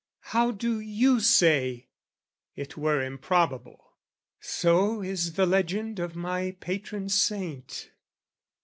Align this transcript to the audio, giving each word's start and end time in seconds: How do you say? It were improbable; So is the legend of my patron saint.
How 0.33 0.49
do 0.49 0.79
you 0.79 1.19
say? 1.19 1.89
It 2.55 2.75
were 2.75 3.03
improbable; 3.03 3.79
So 4.39 5.03
is 5.03 5.33
the 5.33 5.45
legend 5.45 5.99
of 5.99 6.15
my 6.15 6.55
patron 6.59 7.07
saint. 7.07 7.91